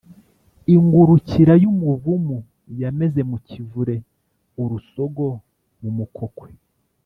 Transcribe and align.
Ingurukira 0.73 1.53
y'umuvumu 1.63 2.37
yameze 2.81 3.21
mu 3.29 3.37
kivure-Urusogo 3.47 5.25
mu 5.81 5.89
mukokwe. 5.97 6.49